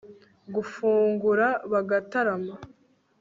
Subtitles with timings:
[0.53, 2.53] gufungura bagatarama